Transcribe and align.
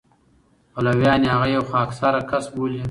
پلویان 0.73 1.19
یې 1.25 1.29
هغه 1.33 1.47
یو 1.55 1.63
خاکساره 1.69 2.21
کس 2.29 2.45
بولي. 2.53 2.79